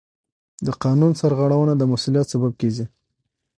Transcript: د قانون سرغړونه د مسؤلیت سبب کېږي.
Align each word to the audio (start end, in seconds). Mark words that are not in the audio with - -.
د 0.65 0.67
قانون 0.83 1.11
سرغړونه 1.21 1.73
د 1.77 1.83
مسؤلیت 1.91 2.27
سبب 2.33 2.51
کېږي. 2.61 2.85